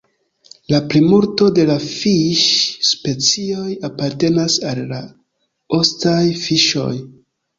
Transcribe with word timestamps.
La 0.73 0.77
plimulto 0.91 1.49
de 1.57 1.65
la 1.69 1.75
fiŝ-specioj 1.83 3.67
apartenas 3.89 4.57
al 4.71 4.81
la 4.93 5.01
ostaj 5.81 6.19
fiŝoj. 6.47 6.91